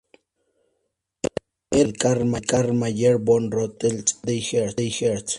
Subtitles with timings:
[1.69, 5.25] Era hija de Carl Mayer von Rothschild y Adelheid Herz.